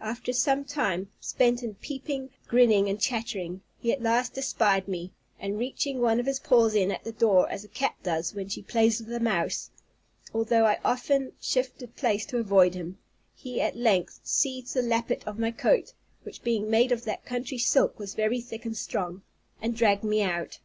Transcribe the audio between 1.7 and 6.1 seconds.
peeping, grinning, and chattering, he at last espied me; and reaching